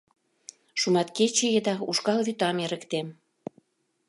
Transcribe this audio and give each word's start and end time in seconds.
Шуматкече 0.79 1.47
еда 1.59 1.75
ушкал 1.89 2.19
вӱтам 2.27 2.57
эрыктем. 2.65 3.07